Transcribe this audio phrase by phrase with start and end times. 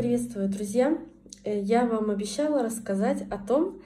[0.00, 0.96] приветствую, друзья!
[1.44, 3.82] Э, Я вам обещала рассказать о том,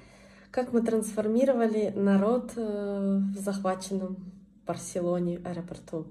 [0.53, 4.19] как мы трансформировали народ э, в захваченном
[4.65, 6.07] Барселоне аэропорту.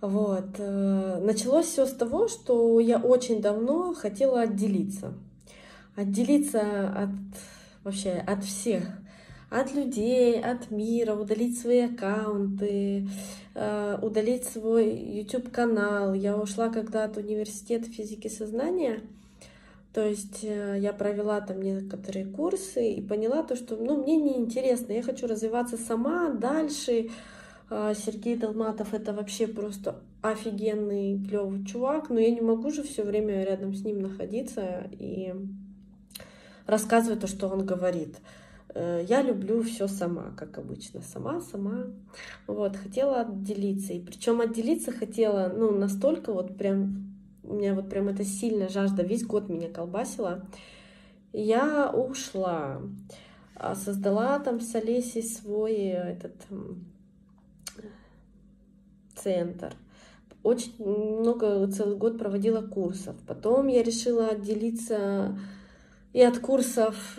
[0.00, 0.56] Вот.
[0.58, 5.14] э, Началось все с того, что я очень давно хотела отделиться.
[5.94, 7.10] Отделиться от
[7.84, 8.82] вообще от всех,
[9.52, 13.06] от людей, от мира, удалить свои аккаунты,
[13.54, 16.14] э, удалить свой YouTube канал.
[16.14, 19.00] Я ушла когда от университета физики сознания.
[19.92, 24.92] То есть э, я провела там некоторые курсы и поняла то, что ну, мне неинтересно,
[24.92, 27.10] я хочу развиваться сама дальше.
[27.68, 33.02] А, Сергей Долматов это вообще просто офигенный, клевый чувак, но я не могу же все
[33.02, 35.34] время рядом с ним находиться и
[36.66, 38.16] рассказывать то, что он говорит.
[38.74, 41.86] Э, Я люблю все сама, как обычно, сама, сама.
[42.46, 43.92] Вот, хотела отделиться.
[43.92, 47.12] И причем отделиться хотела, ну, настолько вот прям
[47.44, 50.46] у меня вот прям это сильная жажда, весь год меня колбасила.
[51.32, 52.80] Я ушла,
[53.56, 56.84] а, создала там с Олесей свой этот м,
[59.14, 59.74] центр.
[60.42, 63.16] Очень много, целый год проводила курсов.
[63.26, 65.38] Потом я решила отделиться
[66.12, 67.18] и от курсов,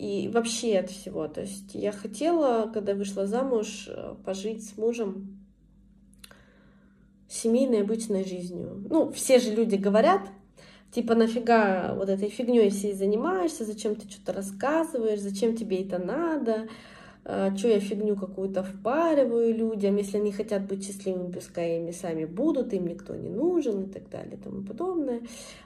[0.00, 1.28] и вообще от всего.
[1.28, 3.86] То есть я хотела, когда вышла замуж,
[4.24, 5.38] пожить с мужем
[7.28, 8.82] семейной обычной жизнью.
[8.88, 10.22] Ну, все же люди говорят,
[10.90, 16.68] типа, нафига вот этой фигней всей занимаешься, зачем ты что-то рассказываешь, зачем тебе это надо,
[17.24, 22.72] что я фигню какую-то впариваю людям, если они хотят быть счастливыми, пускай ими сами будут,
[22.72, 25.20] им никто не нужен и так далее и тому подобное.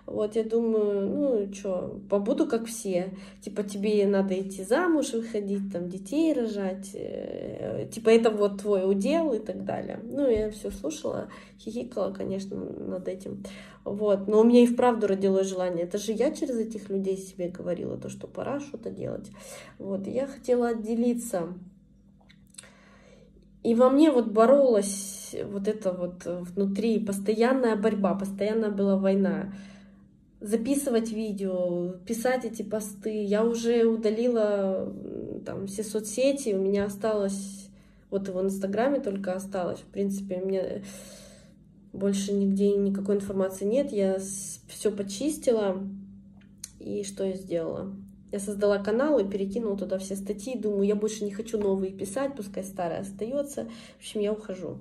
[0.06, 3.12] Вот я думаю, ну что, побуду как все.
[3.40, 9.32] Типа тебе надо идти замуж, выходить, там детей рожать, э, типа это вот твой удел
[9.32, 10.00] и так далее.
[10.02, 13.42] Ну я все слушала, хихикала, конечно, над этим.
[13.84, 15.84] Вот, но у меня и вправду родилось желание.
[15.84, 19.30] Это же я через этих людей себе говорила, то, что пора что-то делать.
[19.78, 21.48] Вот, я хотела отделиться.
[23.62, 29.52] И во мне вот боролась вот это вот внутри, постоянная борьба, постоянная была война.
[30.40, 33.24] Записывать видео, писать эти посты.
[33.24, 34.92] Я уже удалила
[35.44, 37.70] там все соцсети, у меня осталось,
[38.10, 39.80] вот в Инстаграме только осталось.
[39.80, 40.82] В принципе, меня
[41.94, 43.92] больше нигде никакой информации нет.
[43.92, 44.18] Я
[44.68, 45.82] все почистила.
[46.80, 47.94] И что я сделала?
[48.32, 50.58] Я создала канал и перекинула туда все статьи.
[50.58, 53.68] Думаю, я больше не хочу новые писать, пускай старая остается.
[53.96, 54.78] В общем, я ухожу.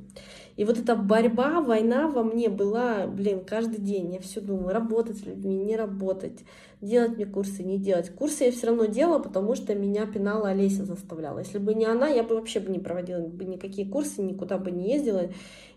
[0.56, 4.14] И вот эта борьба, война во мне была, блин, каждый день.
[4.14, 6.44] Я все думаю, работать с людьми, не работать,
[6.80, 8.12] делать мне курсы, не делать.
[8.12, 11.40] Курсы я все равно делала, потому что меня пинала Олеся заставляла.
[11.40, 14.70] Если бы не она, я бы вообще бы не проводила бы никакие курсы, никуда бы
[14.70, 15.32] не ездила,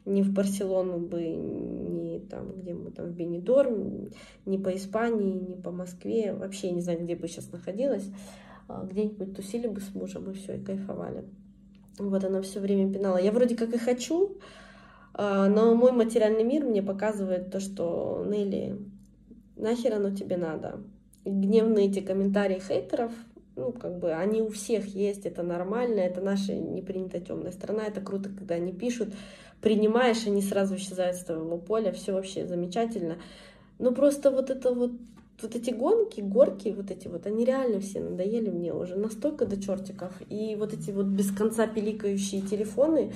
[0.04, 4.10] ни в Барселону бы, ни там, где мы там, в Бенидорм,
[4.44, 6.34] ни по Испании, ни по Москве.
[6.34, 8.04] Вообще не знаю, где бы сейчас находилась.
[8.68, 11.24] Где-нибудь тусили бы с мужем и все, и кайфовали.
[11.98, 13.16] Вот она все время пинала.
[13.16, 14.36] Я вроде как и хочу,
[15.16, 18.78] но мой материальный мир мне показывает то, что Нелли,
[19.56, 20.80] нахер оно тебе надо.
[21.24, 23.12] Гневные эти комментарии хейтеров,
[23.56, 28.02] ну, как бы, они у всех есть, это нормально, это наша непринятая темная сторона, это
[28.02, 29.14] круто, когда они пишут,
[29.62, 33.16] принимаешь, они сразу исчезают с твоего поля, все вообще замечательно.
[33.78, 34.92] Но просто вот это вот,
[35.40, 39.60] вот эти гонки, горки, вот эти вот, они реально все надоели мне уже настолько до
[39.60, 40.12] чертиков.
[40.28, 43.12] И вот эти вот без конца пиликающие телефоны,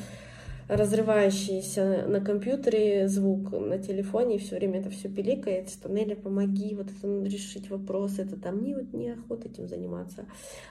[0.70, 6.76] разрывающийся на компьютере звук на телефоне, и все время это все пиликает, что Нелли, помоги,
[6.76, 10.26] вот это надо решить вопрос, это там мне вот неохота этим заниматься.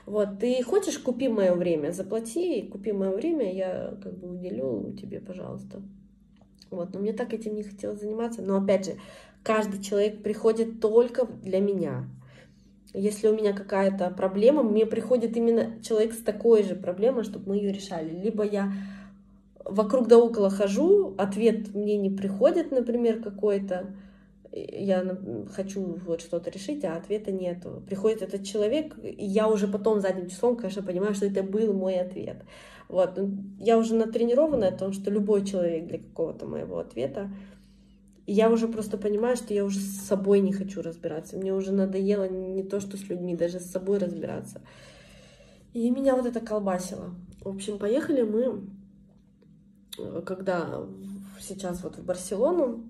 [0.06, 5.20] Вот, ты хочешь, купи мое время, заплати, купи мое время, я как бы уделю тебе,
[5.20, 5.82] пожалуйста.
[6.72, 8.94] Вот, но мне так этим не хотелось заниматься, но опять же,
[9.44, 12.06] каждый человек приходит только для меня.
[12.94, 17.58] Если у меня какая-то проблема, мне приходит именно человек с такой же проблемой, чтобы мы
[17.58, 18.10] ее решали.
[18.10, 18.72] Либо я
[19.70, 23.96] вокруг да около хожу, ответ мне не приходит, например, какой-то,
[24.52, 25.18] я
[25.54, 27.84] хочу вот что-то решить, а ответа нету.
[27.86, 31.96] Приходит этот человек, и я уже потом задним числом, конечно, понимаю, что это был мой
[32.00, 32.44] ответ.
[32.88, 33.20] Вот.
[33.60, 37.30] Я уже натренирована о том, что любой человек для какого-то моего ответа.
[38.26, 41.38] И я уже просто понимаю, что я уже с собой не хочу разбираться.
[41.38, 44.62] Мне уже надоело не то, что с людьми, даже с собой разбираться.
[45.74, 47.16] И меня вот это колбасило.
[47.42, 48.62] В общем, поехали мы
[50.26, 50.86] когда
[51.40, 52.84] сейчас вот в Барселону,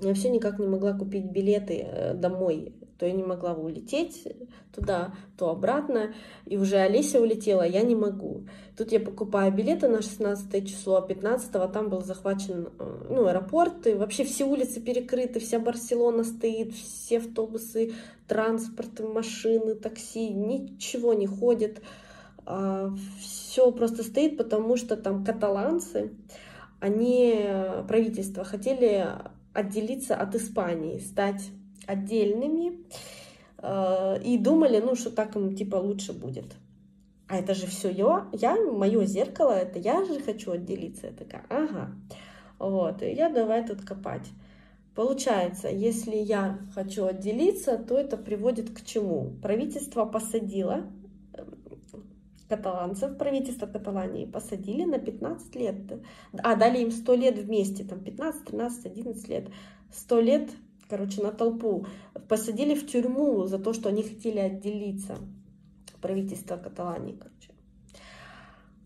[0.00, 2.74] Я все никак не могла купить билеты э, домой.
[2.98, 4.28] То я не могла улететь
[4.74, 6.14] туда, то обратно.
[6.46, 8.46] И уже Олеся улетела, я не могу.
[8.76, 13.86] Тут я покупаю билеты на 16 число, а 15 там был захвачен э, ну, аэропорт.
[13.86, 17.92] И вообще все улицы перекрыты, вся Барселона стоит, все автобусы,
[18.26, 21.82] транспорт, машины, такси, ничего не ходит.
[22.46, 26.12] А, все просто стоит, потому что там каталанцы,
[26.80, 29.06] они, э, правительство, хотели
[29.52, 31.50] отделиться от Испании, стать
[31.86, 32.84] отдельными.
[33.58, 36.56] Э, и думали, ну, что так им типа лучше будет.
[37.28, 41.06] А это же все я, я, мое зеркало, это я же хочу отделиться.
[41.08, 41.90] Я такая, ага.
[42.58, 44.26] Вот, я давай тут копать.
[44.94, 49.32] Получается, если я хочу отделиться, то это приводит к чему?
[49.40, 50.84] Правительство посадило
[52.50, 55.76] каталанцев, правительство Каталании посадили на 15 лет.
[56.42, 59.48] А, дали им 100 лет вместе, там 15, 13, 11 лет.
[59.92, 60.50] 100 лет,
[60.88, 61.86] короче, на толпу.
[62.28, 65.16] Посадили в тюрьму за то, что они хотели отделиться.
[66.02, 67.52] Правительство Каталании, короче.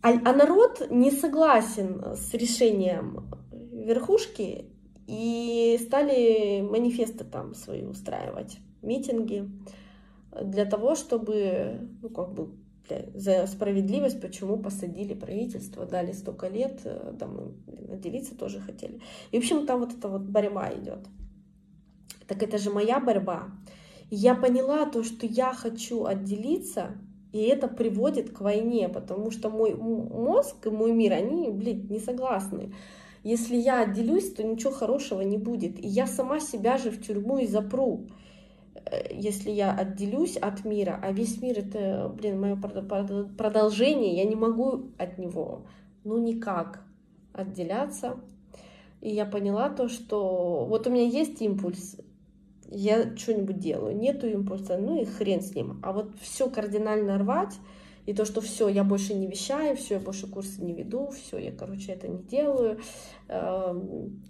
[0.03, 3.31] А, а народ не согласен с решением
[3.73, 4.67] верхушки
[5.07, 9.49] и стали манифесты там свои устраивать, митинги
[10.43, 12.51] для того, чтобы, ну, как бы
[13.15, 17.55] за справедливость, почему посадили правительство, дали столько лет, э, там,
[17.91, 19.01] отделиться тоже хотели.
[19.31, 21.01] И, в общем, там вот эта вот борьба идет.
[22.27, 23.49] Так это же моя борьба.
[24.11, 26.97] И я поняла то, что я хочу отделиться,
[27.33, 31.99] и это приводит к войне, потому что мой мозг и мой мир, они, блин, не
[31.99, 32.73] согласны.
[33.25, 35.83] Если я отделюсь, то ничего хорошего не будет.
[35.83, 38.07] И я сама себя же в тюрьму и запру.
[38.75, 44.37] Э, если я отделюсь от мира, а весь мир это, блин, мое продолжение, я не
[44.37, 45.67] могу от него,
[46.05, 46.83] ну никак
[47.33, 48.17] отделяться.
[49.01, 51.97] И я поняла то, что вот у меня есть импульс,
[52.71, 55.81] я что-нибудь делаю, нету импульса, ну и хрен с ним.
[55.83, 57.55] А вот все кардинально рвать,
[58.07, 61.39] и то, что все, я больше не вещаю, все, я больше курсы не веду, все,
[61.39, 62.79] я, короче, это не делаю,
[63.29, 63.81] э,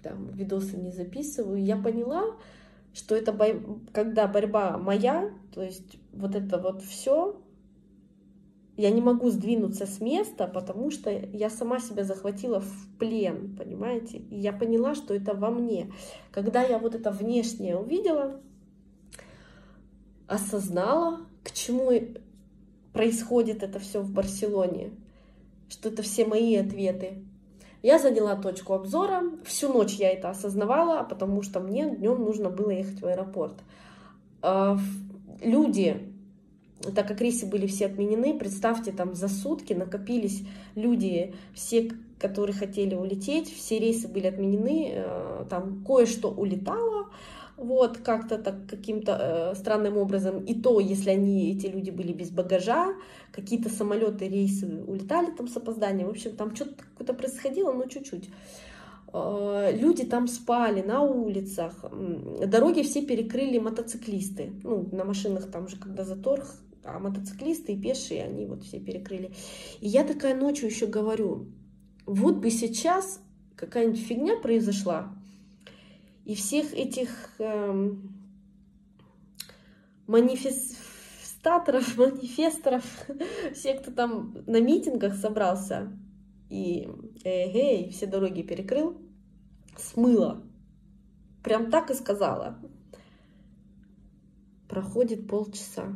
[0.03, 2.37] там, видосы не записываю, я поняла,
[2.95, 3.47] что это бо...
[3.93, 7.41] когда борьба моя, то есть вот это вот все,
[8.77, 14.19] я не могу сдвинуться с места, потому что я сама себя захватила в плен, понимаете?
[14.19, 15.93] И я поняла, что это во мне.
[16.33, 18.41] Когда я вот это внешнее увидела,
[20.27, 21.91] осознала, к чему
[22.93, 24.93] происходит это все в Барселоне,
[25.69, 27.25] что это все мои ответы,
[27.85, 29.25] я заняла точку обзора.
[29.45, 33.57] Всю ночь я это осознавала, потому что мне днем нужно было ехать в аэропорт.
[34.41, 34.79] А,
[35.43, 36.01] люди,
[36.97, 42.95] так как рейсы были все отменены, представьте, там за сутки накопились люди, все, которые хотели
[42.95, 47.11] улететь, все рейсы были отменены, э, там кое-что улетало,
[47.57, 50.45] вот, как-то так каким-то э, странным образом.
[50.45, 52.95] И то, если они, эти люди были без багажа,
[53.33, 56.09] какие-то самолеты, рейсы улетали там с опозданием.
[56.09, 58.29] В общем, там что-то какое-то происходило, но чуть-чуть.
[59.13, 61.85] Э, люди там спали на улицах,
[62.45, 64.53] дороги все перекрыли мотоциклисты.
[64.63, 66.45] Ну, на машинах там же, когда затор,
[66.83, 69.33] а мотоциклисты и пешие, они вот все перекрыли.
[69.81, 71.47] И я такая ночью еще говорю,
[72.05, 73.21] вот бы сейчас
[73.57, 75.15] какая-нибудь фигня произошла,
[76.25, 78.15] и всех этих эм,
[80.07, 82.85] манифестаторов, манифесторов,
[83.55, 85.93] все, кто там на митингах собрался,
[86.49, 86.89] и
[87.25, 89.01] эй, все дороги перекрыл,
[89.77, 90.43] смыло.
[91.43, 92.59] Прям так и сказала.
[94.69, 95.95] Проходит полчаса.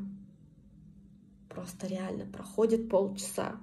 [1.48, 3.56] Просто реально, проходит полчаса.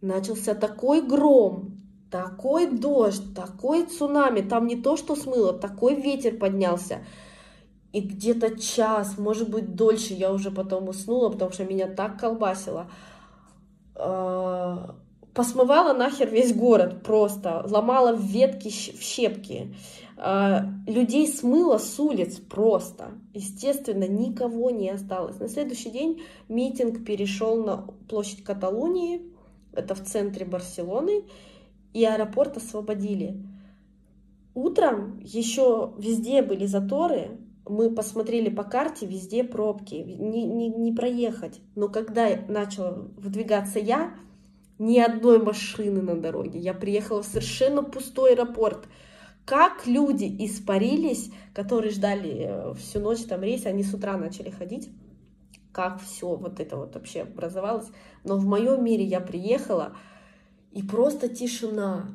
[0.00, 1.77] Начался такой гром,
[2.10, 7.04] такой дождь, такой цунами, там не то, что смыло, такой ветер поднялся.
[7.92, 12.90] И где-то час, может быть, дольше я уже потом уснула, потому что меня так колбасило.
[13.94, 14.94] А,
[15.34, 19.74] посмывала нахер весь город просто, ломала ветки в щепки.
[20.18, 23.12] А, людей смыло с улиц просто.
[23.32, 25.38] Естественно, никого не осталось.
[25.40, 29.22] На следующий день митинг перешел на площадь Каталонии,
[29.72, 31.24] это в центре Барселоны
[31.92, 33.42] и аэропорт освободили.
[34.54, 41.60] Утром еще везде были заторы, мы посмотрели по карте, везде пробки, не, не, не проехать.
[41.74, 44.14] Но когда начала выдвигаться я,
[44.78, 46.58] ни одной машины на дороге.
[46.58, 48.86] Я приехала в совершенно пустой аэропорт.
[49.44, 54.90] Как люди испарились, которые ждали э, всю ночь там рейс, они с утра начали ходить.
[55.72, 57.88] Как все вот это вот вообще образовалось.
[58.24, 59.96] Но в моем мире я приехала,
[60.72, 62.08] и просто тишина.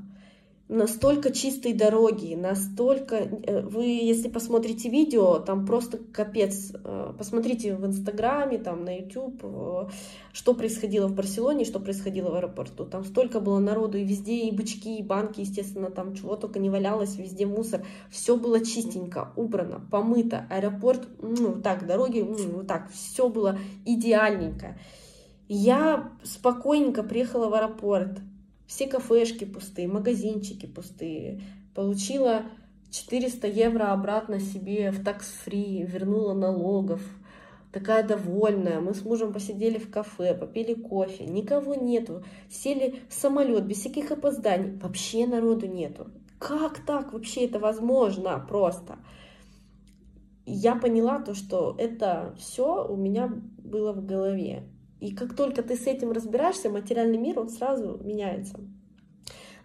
[0.69, 3.15] настолько чистые дороги, настолько...
[3.15, 6.71] Э, вы, если посмотрите видео, там просто капец.
[6.73, 9.89] Э, посмотрите в Инстаграме, там на YouTube, э,
[10.31, 12.85] что происходило в Барселоне, что происходило в аэропорту.
[12.85, 16.69] Там столько было народу, и везде и бычки, и банки, естественно, там чего только не
[16.69, 17.85] валялось, везде мусор.
[18.09, 20.47] Все было чистенько, убрано, помыто.
[20.49, 24.77] Аэропорт, ну, так, дороги, ну, так, все было идеальненько.
[25.49, 28.19] Я спокойненько приехала в аэропорт,
[28.73, 31.41] все кафешки пустые, магазинчики пустые.
[31.75, 32.41] Получила
[32.89, 36.99] 400 евро обратно себе в такс-фри, вернула налогов.
[37.71, 38.79] Такая довольная.
[38.79, 41.25] Мы с мужем посидели в кафе, попили кофе.
[41.25, 42.23] Никого нету.
[42.49, 44.75] Сели в самолет без всяких опозданий.
[44.79, 46.07] Вообще народу нету.
[46.39, 48.43] Как так вообще это возможно?
[48.49, 48.97] Просто.
[50.47, 54.63] Я поняла то, что это все у меня было в голове.
[55.03, 58.57] И как только ты с этим разбираешься, материальный мир, он сразу меняется.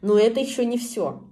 [0.02, 1.23] Но это еще не все.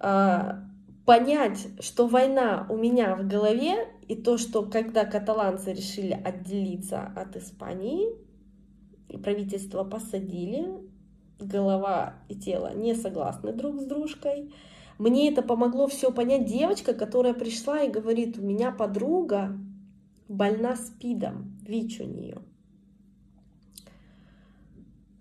[0.00, 0.64] А,
[1.06, 7.36] понять, что война у меня в голове, и то, что когда каталанцы решили отделиться от
[7.36, 8.08] Испании,
[9.08, 10.66] и правительство посадили,
[11.38, 14.52] голова и тело не согласны друг с дружкой.
[14.98, 16.46] Мне это помогло все понять.
[16.46, 19.56] Девочка, которая пришла и говорит, у меня подруга
[20.26, 22.42] больна спидом, ВИЧ у нее.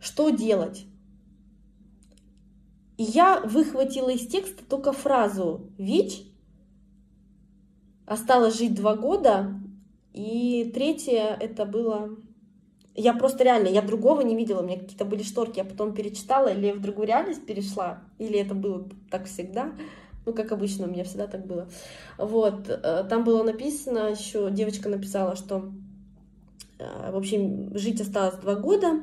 [0.04, 0.86] Что делать?
[2.98, 6.24] И я выхватила из текста только фразу «ВИЧ»,
[8.06, 9.54] осталось жить два года,
[10.12, 12.18] и третье это было...
[12.96, 16.50] Я просто реально, я другого не видела, у меня какие-то были шторки, я потом перечитала,
[16.50, 19.72] или в другую реальность перешла, или это было так всегда,
[20.26, 21.70] ну, как обычно, у меня всегда так было.
[22.18, 25.72] Вот, э, там было написано, еще девочка написала, что,
[26.78, 29.00] э, в общем, жить осталось два года,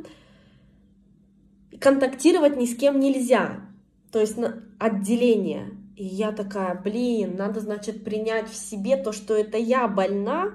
[1.80, 3.60] контактировать ни с кем нельзя.
[4.12, 4.36] То есть
[4.78, 5.70] отделение.
[5.96, 10.52] И я такая, блин, надо, значит, принять в себе то, что это я больна,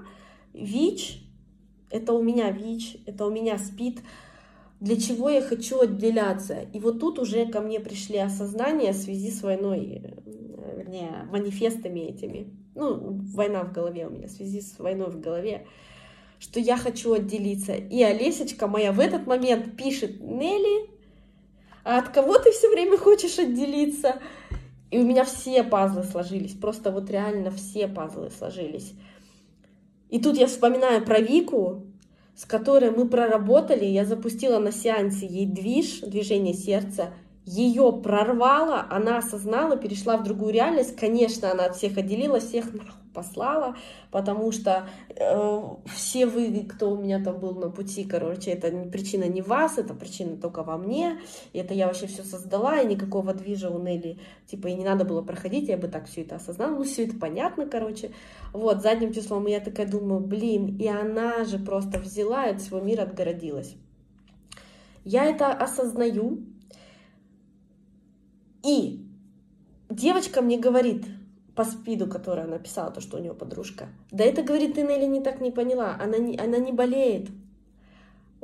[0.53, 1.21] ВИЧ,
[1.91, 3.99] это у меня ВИЧ, это у меня СПИД,
[4.79, 6.65] для чего я хочу отделяться.
[6.73, 11.99] И вот тут уже ко мне пришли осознания в связи с войной, э, вернее, манифестами
[11.99, 12.51] этими.
[12.73, 15.67] Ну, война в голове у меня, в связи с войной в голове,
[16.39, 17.73] что я хочу отделиться.
[17.73, 20.94] И Олесечка моя в этот момент пишет, Нелли,
[21.85, 24.15] а от кого ты все время хочешь отделиться?
[24.89, 28.93] И у меня все пазлы сложились, просто вот реально все пазлы сложились.
[30.09, 31.85] И тут я вспоминаю про Вику,
[32.35, 37.13] с которой мы проработали, я запустила на сеансе ей движ, движение сердца,
[37.45, 40.95] ее прорвало, она осознала, перешла в другую реальность.
[40.95, 42.65] Конечно, она от всех отделилась, всех
[43.13, 43.75] послала,
[44.11, 45.61] потому что э,
[45.95, 49.93] все вы, кто у меня там был на пути, короче, это причина не вас, это
[49.93, 51.19] причина только во мне,
[51.53, 55.05] и это я вообще все создала, и никакого движа у Нелли, типа, и не надо
[55.05, 58.11] было проходить, я бы так все это осознала, ну, все это понятно, короче.
[58.51, 62.81] Вот, задним числом я такая думаю, блин, и она же просто взяла и от всего
[62.81, 63.75] мира отгородилась.
[65.05, 66.39] Я это осознаю,
[68.65, 69.05] и
[69.89, 71.05] девочка мне говорит,
[71.55, 73.87] по спиду, которая написала то, что у нее подружка.
[74.11, 75.97] Да это, говорит, ты Нелли не так не поняла.
[76.01, 77.29] Она не, она не болеет.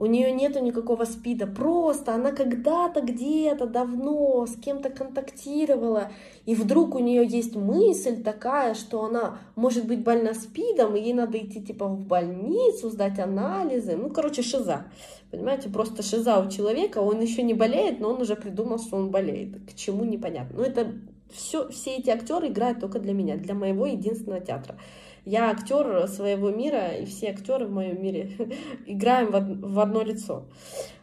[0.02, 1.46] У нее нету никакого спида.
[1.46, 6.12] Просто она когда-то где-то давно с кем-то контактировала.
[6.48, 11.14] И вдруг у нее есть мысль такая, что она может быть больна спидом, и ей
[11.14, 13.96] надо идти типа в больницу, сдать анализы.
[13.96, 14.86] Ну, короче, шиза.
[15.30, 16.98] Понимаете, просто шиза у человека.
[16.98, 19.56] Он еще не болеет, но он уже придумал, что он болеет.
[19.70, 20.58] К чему непонятно.
[20.58, 20.94] Ну, это
[21.32, 24.80] все, все эти актеры играют только для меня, для моего единственного театра.
[25.26, 28.32] Я актер своего мира, и все актеры в моем мире
[28.86, 30.46] играем в одно лицо.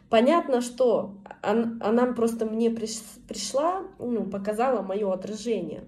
[0.09, 5.83] Понятно, что она просто мне пришла, ну, показала мое отражение.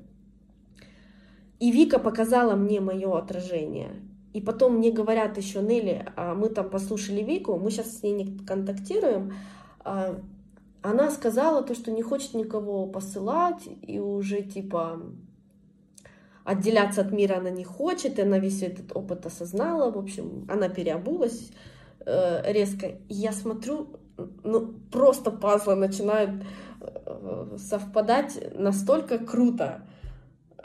[1.59, 4.01] И Вика показала мне мое отражение.
[4.33, 8.13] И потом мне говорят еще, Нелли, а мы там послушали Вику, мы сейчас с ней
[8.13, 9.33] не контактируем,
[9.83, 10.21] а
[10.81, 15.01] она сказала то, что не хочет никого посылать, и уже типа
[16.43, 20.69] отделяться от мира она не хочет, и она весь этот опыт осознала, в общем, она
[20.69, 21.51] переобулась
[22.05, 22.87] э, резко.
[22.87, 23.99] И я смотрю,
[24.43, 26.43] ну, просто пазлы начинают
[26.81, 29.81] э, совпадать настолько круто,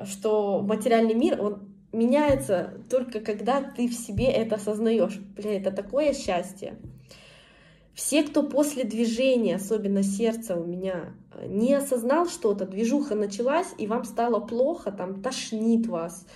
[0.04, 5.18] что материальный мир, он меняется только когда ты в себе это осознаешь.
[5.36, 6.76] Бля, это такое счастье.
[7.96, 11.14] Все, кто после движения, особенно сердца у меня,
[11.46, 16.26] не осознал что-то, движуха началась, и вам стало плохо, там тошнит вас,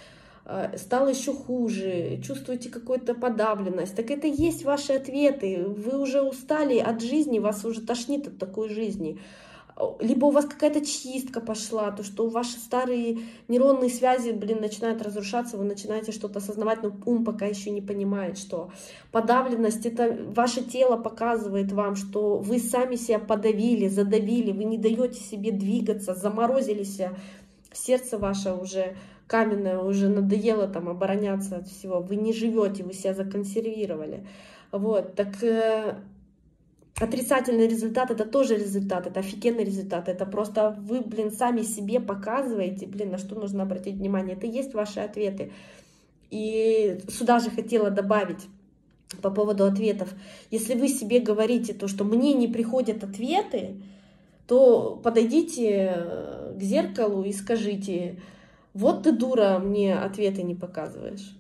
[0.47, 5.63] э, стало еще хуже, чувствуете какую-то подавленность, так это есть ваши ответы.
[5.67, 9.21] Вы уже устали от жизни, вас уже тошнит от такой жизни.
[10.01, 15.57] Либо у вас какая-то чистка пошла, то, что ваши старые нейронные связи, блин, начинают разрушаться,
[15.57, 18.71] вы начинаете что-то осознавать, но ум пока еще не понимает, что
[19.13, 25.21] подавленность, это ваше тело показывает вам, что вы сами себя подавили, задавили, вы не даете
[25.21, 27.15] себе двигаться, заморозили себя,
[27.73, 28.97] сердце ваше уже
[29.27, 34.27] каменное, уже надоело там обороняться от всего, вы не живете, вы себя законсервировали.
[34.73, 35.97] Вот, так э,
[36.99, 42.87] отрицательный результат это тоже результат, это офигенный результат, это просто вы, блин, сами себе показываете,
[42.87, 45.53] блин, на что нужно обратить внимание, это и есть ваши ответы.
[46.31, 48.47] И сюда же хотела добавить
[49.23, 50.13] по поводу ответов.
[50.51, 53.77] Если вы себе говорите то, что мне не приходят ответы,
[54.47, 58.21] то подойдите э, к зеркалу и скажите,
[58.75, 61.37] вот ты дура, мне ответы не показываешь.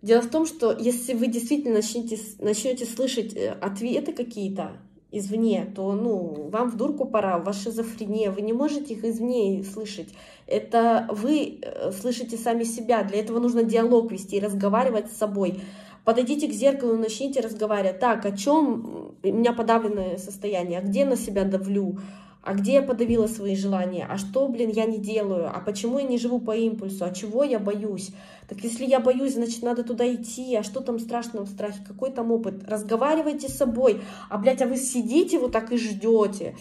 [0.00, 4.78] Дело в том, что если вы действительно начнете, начнете слышать э, ответы какие-то,
[5.10, 9.64] извне, то ну, вам в дурку пора, у вас шизофрения, вы не можете их извне
[9.64, 10.08] слышать.
[10.46, 15.60] Это вы э, слышите сами себя, для этого нужно диалог вести, разговаривать с собой.
[16.04, 18.00] Подойдите к зеркалу, начните разговаривать.
[18.00, 21.98] Так, о чем у меня подавленное состояние, а где на себя давлю,
[22.42, 26.04] а где я подавила свои желания, а что, блин, я не делаю, а почему я
[26.04, 28.10] не живу по импульсу, а чего я боюсь.
[28.48, 32.10] Так если я боюсь, значит, надо туда идти, а что там страшного в страхе, какой
[32.10, 32.68] там опыт.
[32.68, 36.56] Разговаривайте с собой, а, блядь, а вы сидите вот так и ждете.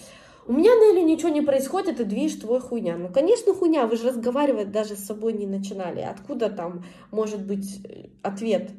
[0.47, 2.97] У меня, Нелли, ничего не происходит, и движ твой хуйня.
[2.97, 5.99] Ну, конечно, хуйня, вы же разговаривать даже с собой не начинали.
[5.99, 8.71] Откуда там может быть э, ответ?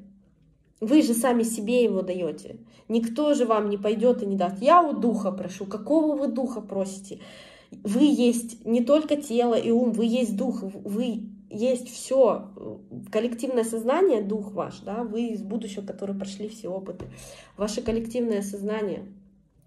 [0.80, 2.56] Вы же сами себе его даете.
[2.88, 4.62] Никто же вам не пойдет и не даст.
[4.62, 5.66] Я у духа прошу.
[5.66, 7.20] Какого вы духа просите?
[7.70, 12.48] Вы есть не только тело и ум, вы есть дух, вы есть все.
[13.10, 17.06] Коллективное сознание, дух ваш, да, вы из будущего, которые прошли все опыты.
[17.56, 19.04] Ваше коллективное сознание—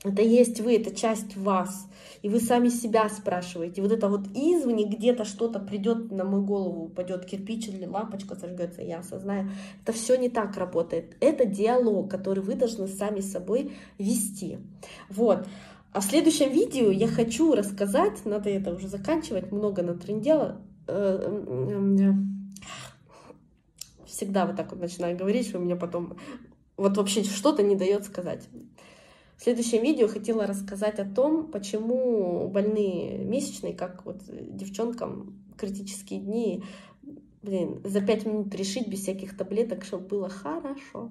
[0.03, 1.87] это есть вы, это часть вас.
[2.23, 3.81] И вы сами себя спрашиваете.
[3.81, 8.81] Вот это вот извне где-то что-то придет на мою голову, упадет кирпич или лампочка сожгется,
[8.81, 9.49] я осознаю.
[9.83, 11.15] Это все не так работает.
[11.19, 14.59] Это диалог, который вы должны сами с собой вести.
[15.09, 15.47] Вот.
[15.93, 20.61] А в следующем видео я хочу рассказать, надо это уже заканчивать, много натрендела.
[20.87, 22.13] Э,
[24.05, 26.17] всегда вот так вот начинаю говорить, что у меня потом
[26.77, 28.47] вот вообще что-то не дает сказать.
[29.41, 36.63] В следующем видео хотела рассказать о том, почему больные месячные, как вот девчонкам критические дни,
[37.41, 41.09] блин, за пять минут решить без всяких таблеток, чтобы было хорошо.